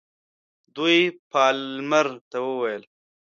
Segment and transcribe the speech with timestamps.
[0.75, 0.99] دوی
[1.31, 2.83] پالمر ته وویل.